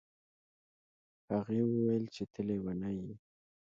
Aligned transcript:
هغې 1.31 1.59
وویل 1.71 2.03
چې 2.15 2.23
ته 2.31 2.39
لیونی 2.47 2.93
یې. 3.03 3.13